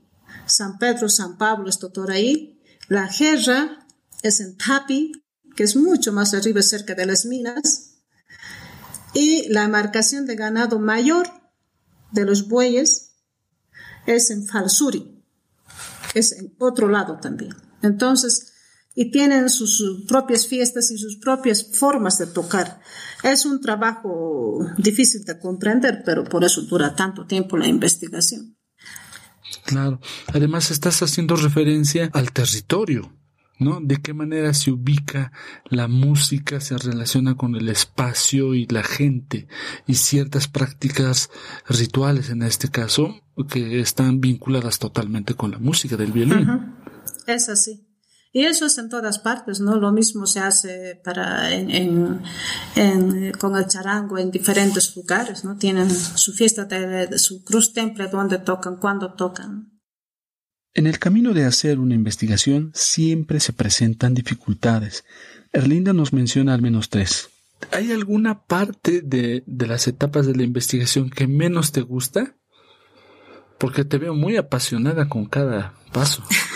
[0.45, 3.85] San Pedro, San Pablo es Totoraí, la guerra
[4.23, 5.11] es en Tapi,
[5.55, 7.95] que es mucho más arriba cerca de las minas,
[9.13, 11.27] y la marcación de ganado mayor
[12.11, 13.15] de los bueyes
[14.05, 15.21] es en Falsuri,
[16.13, 17.55] es en otro lado también.
[17.81, 18.53] Entonces,
[18.99, 22.81] y tienen sus, propias fiestas y sus propias formas de tocar.
[23.21, 28.57] Es un trabajo difícil de comprender, pero por eso dura tanto tiempo la investigación.
[29.65, 29.99] Claro,
[30.33, 33.13] además estás haciendo referencia al territorio
[33.59, 33.79] ¿no?
[33.81, 35.31] De qué manera se ubica
[35.65, 39.47] la música, se relaciona con el espacio y la gente
[39.87, 41.31] y ciertas prácticas
[41.67, 43.19] rituales en este caso
[43.49, 46.75] que están vinculadas totalmente con la música del violín.
[47.25, 47.86] Es así.
[48.31, 49.77] Y eso es en todas partes, ¿no?
[49.77, 52.21] Lo mismo se hace para en,
[52.75, 55.57] en, con el charango en diferentes lugares, ¿no?
[55.57, 59.77] Tienen su fiesta de su cruz temple donde tocan, cuando tocan.
[60.73, 65.05] En el camino de hacer una investigación siempre se presentan dificultades.
[65.51, 67.29] Erlinda nos menciona al menos tres.
[67.71, 72.35] ¿Hay alguna parte de, las etapas de la investigación que menos te gusta?
[73.57, 76.23] Porque te veo muy apasionada con cada paso.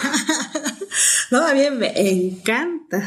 [1.31, 3.03] no, a mí me encanta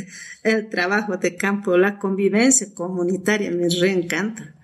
[0.42, 4.54] el trabajo de campo, la convivencia comunitaria me reencanta.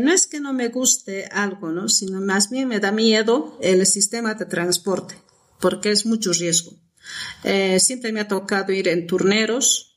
[0.00, 1.88] No es que no me guste algo, ¿no?
[1.88, 5.14] sino más bien me da miedo el sistema de transporte,
[5.60, 6.72] porque es mucho riesgo.
[7.44, 9.96] Eh, siempre me ha tocado ir en turneros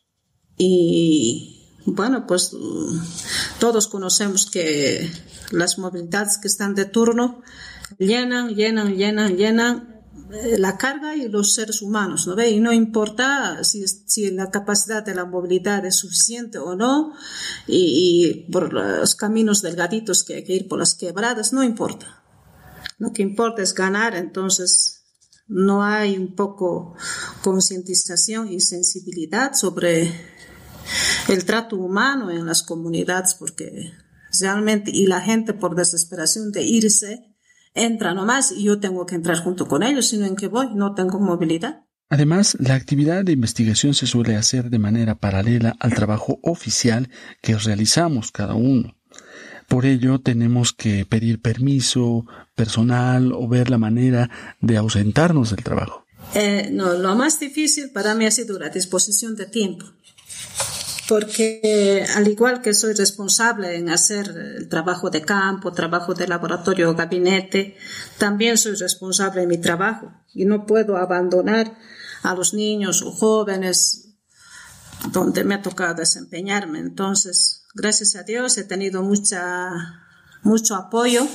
[0.58, 2.56] y bueno, pues
[3.60, 5.10] todos conocemos que
[5.52, 7.42] las movilidades que están de turno
[7.98, 9.89] llenan, llenan, llenan, llenan
[10.30, 12.52] la carga y los seres humanos, ¿no ve?
[12.52, 17.14] Y no importa si, si la capacidad de la movilidad es suficiente o no,
[17.68, 22.24] y, por los caminos delgaditos que hay que ir por las quebradas, no importa.
[23.00, 25.04] Lo que importa es ganar, entonces
[25.48, 26.96] no hay un poco
[27.42, 30.14] concientización y sensibilidad sobre
[31.28, 33.94] el trato humano en las comunidades, porque
[34.40, 37.29] realmente, y la gente por desesperación de irse,
[37.74, 40.94] entra nomás y yo tengo que entrar junto con ellos, sino en que voy, no
[40.94, 41.86] tengo movilidad.
[42.10, 47.10] Además, la actividad de investigación se suele hacer de manera paralela al trabajo oficial
[47.42, 48.96] que realizamos cada uno.
[49.68, 56.06] Por ello, tenemos que pedir permiso personal o ver la manera de ausentarnos del trabajo.
[56.34, 59.86] Eh, no, lo más difícil para mí ha sido la disposición de tiempo
[61.10, 66.92] porque al igual que soy responsable en hacer el trabajo de campo, trabajo de laboratorio
[66.92, 67.76] o gabinete,
[68.20, 71.76] también soy responsable en mi trabajo y no puedo abandonar
[72.22, 74.20] a los niños o jóvenes
[75.12, 76.78] donde me ha tocado desempeñarme.
[76.78, 79.72] Entonces, gracias a Dios he tenido mucha,
[80.44, 81.28] mucho apoyo.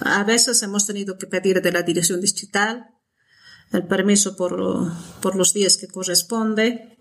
[0.00, 2.90] A veces hemos tenido que pedir de la dirección distrital
[3.72, 4.92] el permiso por,
[5.22, 6.97] por los días que corresponde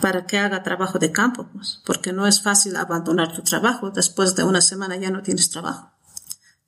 [0.00, 3.90] para que haga trabajo de campo, pues, porque no es fácil abandonar tu trabajo.
[3.90, 5.92] Después de una semana ya no tienes trabajo.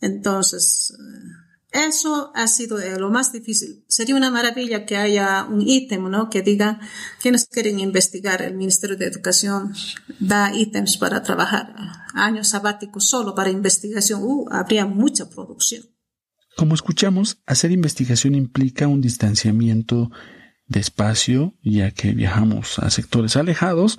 [0.01, 3.85] Entonces, eh, eso ha sido eh, lo más difícil.
[3.89, 6.28] Sería una maravilla que haya un ítem, ¿no?
[6.28, 6.80] Que diga,
[7.20, 9.72] quienes quieren investigar, el Ministerio de Educación
[10.20, 11.74] da ítems para trabajar,
[12.14, 14.20] años sabáticos solo para investigación.
[14.22, 15.83] Uh, habría mucha producción.
[16.57, 20.11] Como escuchamos, hacer investigación implica un distanciamiento
[20.67, 23.99] despacio, ya que viajamos a sectores alejados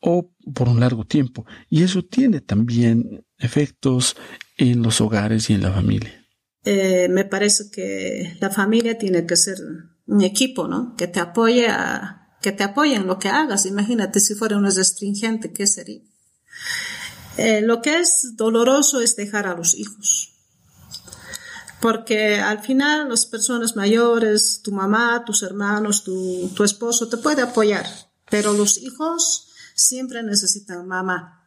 [0.00, 1.46] o por un largo tiempo.
[1.70, 4.16] Y eso tiene también efectos
[4.56, 6.24] en los hogares y en la familia.
[6.64, 9.58] Eh, me parece que la familia tiene que ser
[10.06, 10.94] un equipo, ¿no?
[10.96, 13.66] Que te apoye a, que te apoye en lo que hagas.
[13.66, 16.00] Imagínate si fuera una restringente, ¿qué sería?
[17.36, 20.33] Eh, lo que es doloroso es dejar a los hijos
[21.84, 27.42] porque al final las personas mayores, tu mamá, tus hermanos, tu, tu esposo te puede
[27.42, 27.84] apoyar,
[28.30, 31.46] pero los hijos siempre necesitan mamá.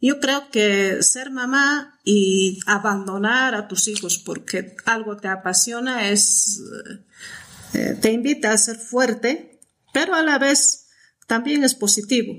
[0.00, 6.60] Yo creo que ser mamá y abandonar a tus hijos porque algo te apasiona es,
[7.72, 9.58] eh, te invita a ser fuerte,
[9.92, 10.86] pero a la vez
[11.26, 12.32] también es positivo.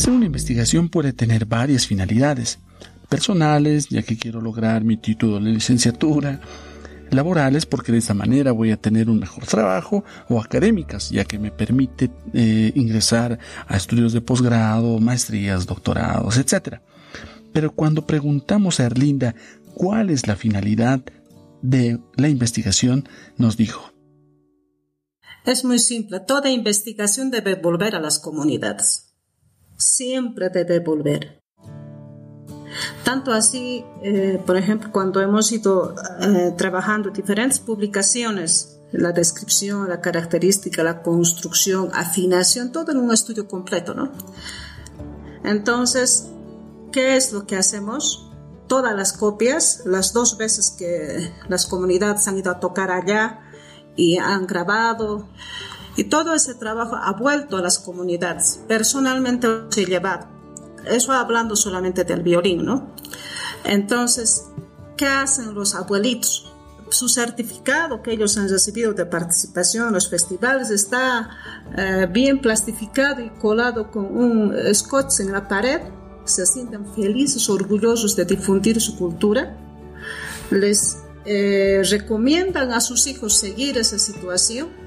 [0.00, 2.58] Hacer una investigación puede tener varias finalidades.
[3.10, 6.40] Personales, ya que quiero lograr mi título de licenciatura.
[7.10, 10.02] Laborales, porque de esta manera voy a tener un mejor trabajo.
[10.30, 13.38] O académicas, ya que me permite eh, ingresar
[13.68, 16.78] a estudios de posgrado, maestrías, doctorados, etc.
[17.52, 19.34] Pero cuando preguntamos a Erlinda
[19.74, 21.02] cuál es la finalidad
[21.60, 23.92] de la investigación, nos dijo.
[25.44, 26.20] Es muy simple.
[26.20, 29.09] Toda investigación debe volver a las comunidades
[29.80, 31.42] siempre debe volver.
[33.04, 40.00] Tanto así, eh, por ejemplo, cuando hemos ido eh, trabajando diferentes publicaciones, la descripción, la
[40.00, 44.12] característica, la construcción, afinación, todo en un estudio completo, ¿no?
[45.44, 46.28] Entonces,
[46.92, 48.30] ¿qué es lo que hacemos?
[48.66, 53.40] Todas las copias, las dos veces que las comunidades han ido a tocar allá
[53.96, 55.28] y han grabado,
[56.00, 58.58] y todo ese trabajo ha vuelto a las comunidades.
[58.66, 60.28] Personalmente lo he llevado.
[60.86, 62.94] Eso hablando solamente del violín, ¿no?
[63.64, 64.46] Entonces,
[64.96, 66.50] ¿qué hacen los abuelitos?
[66.88, 71.28] Su certificado que ellos han recibido de participación en los festivales está
[71.76, 75.82] eh, bien plastificado y colado con un scotch en la pared.
[76.24, 79.54] Se sienten felices, orgullosos de difundir su cultura.
[80.50, 80.96] Les
[81.26, 84.79] eh, recomiendan a sus hijos seguir esa situación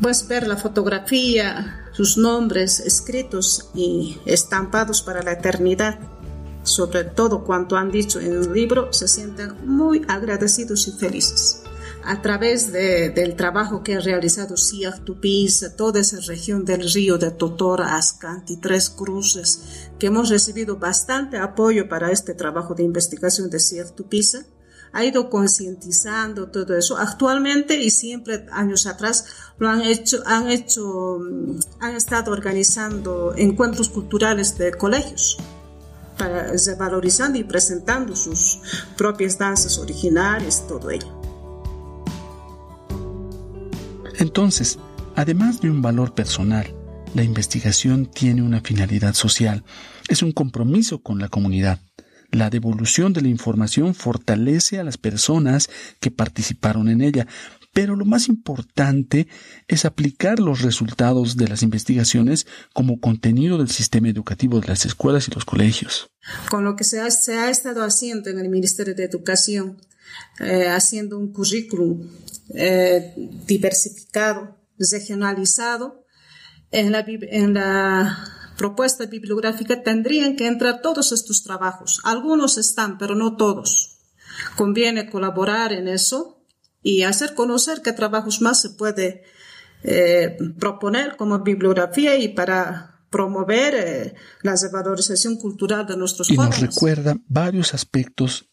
[0.00, 5.98] Puedes ver la fotografía, sus nombres escritos y estampados para la eternidad.
[6.62, 11.62] Sobre todo cuanto han dicho en el libro, se sienten muy agradecidos y felices.
[12.04, 17.30] a través del trabajo que ha realizado Siak Tupiza, toda esa región del río de
[17.32, 23.60] Totora, Ascanti, Tres Cruces, que hemos recibido bastante apoyo para este trabajo de investigación de
[23.60, 23.94] Siak
[24.98, 26.98] ha ido concientizando todo eso.
[26.98, 29.26] Actualmente y siempre años atrás
[29.56, 35.38] lo han hecho, han hecho, mm, han estado organizando encuentros culturales de colegios
[36.18, 38.58] para, valorizando y presentando sus
[38.96, 41.06] propias danzas originales, todo ello.
[44.18, 44.80] Entonces,
[45.14, 46.74] además de un valor personal,
[47.14, 49.62] la investigación tiene una finalidad social,
[50.08, 51.78] es un compromiso con la comunidad.
[52.30, 57.26] La devolución de la información fortalece a las personas que participaron en ella,
[57.72, 59.28] pero lo más importante
[59.66, 65.28] es aplicar los resultados de las investigaciones como contenido del sistema educativo de las escuelas
[65.28, 66.10] y los colegios.
[66.50, 67.06] Con lo que se ha,
[67.50, 69.78] estado haciendo en el Ministerio de Educación,
[70.40, 72.10] eh, haciendo un currículum
[72.54, 73.14] eh,
[73.46, 76.04] diversificado, regionalizado,
[76.70, 82.00] en la, en la propuesta bibliográfica tendrían que entrar todos estos trabajos.
[82.04, 84.00] Algunos están, pero no todos.
[84.56, 86.42] Conviene colaborar en eso
[86.82, 89.22] y hacer conocer qué trabajos más se puede
[89.84, 96.36] eh, proponer como bibliografía y para promover eh, la revalorización cultural de nuestros y Y
[96.36, 98.50] nos recuerda varios aspectos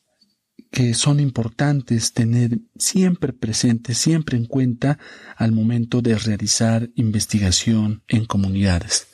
[0.71, 4.99] que son importantes tener siempre presentes, siempre en cuenta
[5.35, 9.07] al momento de realizar investigación en comunidades.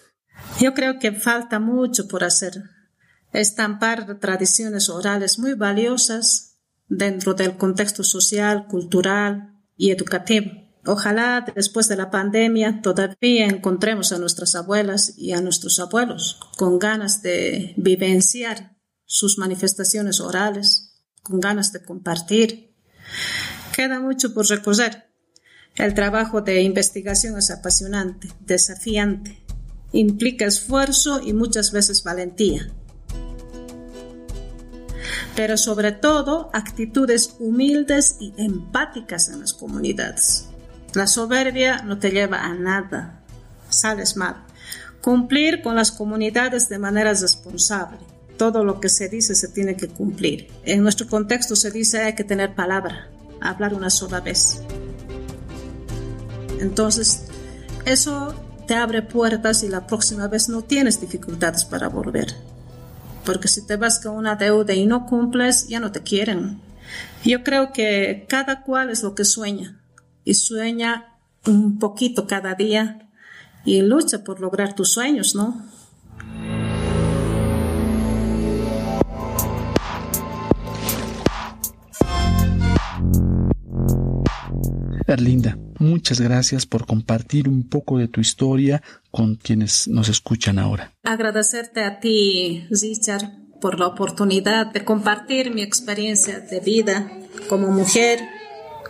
[0.60, 2.64] Yo creo que falta mucho por hacer.
[3.34, 10.52] Estampar tradiciones orales muy valiosas dentro del contexto social, cultural y educativo.
[10.86, 16.80] Ojalá después de la pandemia todavía encontremos a nuestras abuelas y a nuestros abuelos con
[16.80, 18.76] ganas de vivenciar
[19.06, 22.76] sus manifestaciones orales, con ganas de compartir.
[23.76, 25.12] Queda mucho por recorrer.
[25.76, 29.41] El trabajo de investigación es apasionante, desafiante,
[29.94, 32.70] implica esfuerzo y muchas veces valentía.
[35.36, 40.48] Pero sobre todo actitudes humildes y empáticas en las comunidades.
[40.94, 43.24] La soberbia no te lleva a nada,
[43.70, 44.44] sales mal.
[45.02, 47.98] Cumplir con las comunidades de manera responsable.
[48.38, 50.48] Todo lo que se dice se tiene que cumplir.
[50.64, 54.62] En nuestro contexto se dice hay que tener palabra, hablar una sola vez.
[56.60, 57.26] Entonces,
[57.86, 58.36] eso
[58.72, 62.34] te abre puertas y la próxima vez no tienes dificultades para volver.
[63.26, 66.62] Porque si te vas con una deuda y no cumples, ya no te quieren.
[67.26, 69.84] Yo creo que cada cual es lo que sueña
[70.24, 73.10] y sueña un poquito cada día
[73.66, 75.62] y lucha por lograr tus sueños, ¿no?
[85.14, 88.82] Erlinda, muchas gracias por compartir un poco de tu historia
[89.12, 90.94] con quienes nos escuchan ahora.
[91.04, 97.12] Agradecerte a ti, Richard, por la oportunidad de compartir mi experiencia de vida
[97.48, 98.20] como mujer,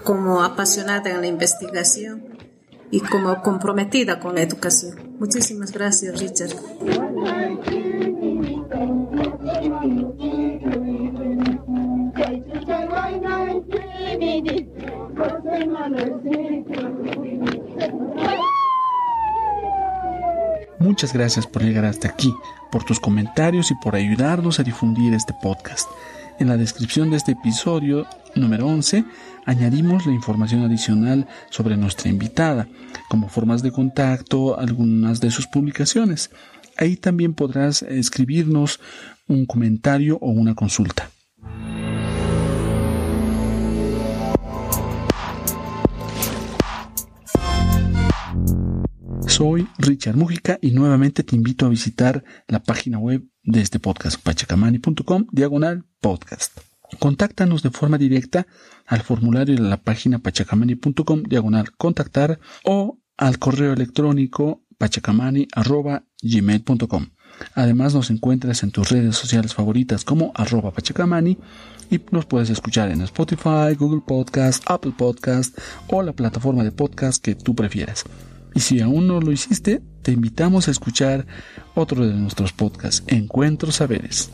[0.03, 2.23] como apasionada en la investigación
[2.89, 5.15] y como comprometida con la educación.
[5.19, 6.55] Muchísimas gracias, Richard.
[20.79, 22.33] Muchas gracias por llegar hasta aquí,
[22.71, 25.89] por tus comentarios y por ayudarnos a difundir este podcast.
[26.39, 29.05] En la descripción de este episodio número 11
[29.45, 32.67] añadimos la información adicional sobre nuestra invitada,
[33.09, 36.31] como formas de contacto, algunas de sus publicaciones.
[36.77, 38.79] Ahí también podrás escribirnos
[39.27, 41.09] un comentario o una consulta.
[49.31, 54.21] Soy Richard Mújica y nuevamente te invito a visitar la página web de este podcast,
[54.21, 56.59] pachacamani.com, diagonal podcast.
[56.99, 58.45] Contáctanos de forma directa
[58.85, 67.07] al formulario de la página pachacamani.com, diagonal contactar o al correo electrónico pachacamani.gmail.com.
[67.55, 71.37] Además nos encuentras en tus redes sociales favoritas como arroba pachacamani
[71.89, 75.57] y nos puedes escuchar en Spotify, Google Podcast, Apple Podcast
[75.87, 78.03] o la plataforma de podcast que tú prefieras.
[78.53, 81.25] Y si aún no lo hiciste, te invitamos a escuchar
[81.75, 84.31] otro de nuestros podcasts, Encuentros Saberes.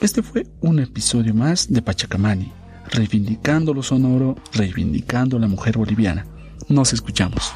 [0.00, 2.52] Este fue un episodio más de Pachacamani,
[2.90, 6.26] reivindicando lo sonoro, reivindicando la mujer boliviana.
[6.68, 7.52] Nos escuchamos.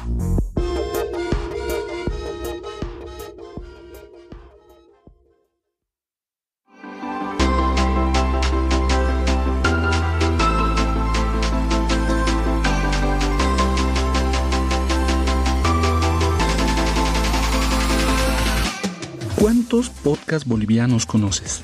[20.11, 21.61] ¿Cuántos podcasts bolivianos conoces?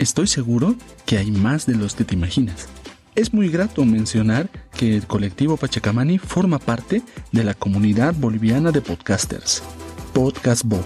[0.00, 0.74] Estoy seguro
[1.06, 2.66] que hay más de los que te imaginas.
[3.14, 8.80] Es muy grato mencionar que el colectivo Pachacamani forma parte de la comunidad boliviana de
[8.80, 9.62] podcasters,
[10.12, 10.84] Podcast Bo.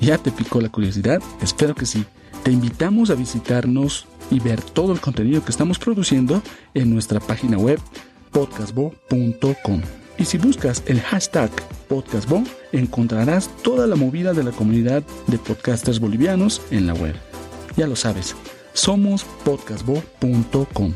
[0.00, 1.20] ¿Ya te picó la curiosidad?
[1.40, 2.04] Espero que sí.
[2.44, 6.40] Te invitamos a visitarnos y ver todo el contenido que estamos produciendo
[6.72, 7.80] en nuestra página web
[8.30, 9.82] podcastbo.com.
[10.18, 11.50] Y si buscas el hashtag
[11.88, 17.14] podcastbo, encontrarás toda la movida de la comunidad de podcasters bolivianos en la web.
[17.76, 18.34] Ya lo sabes,
[18.72, 20.92] somos podcastbo.com.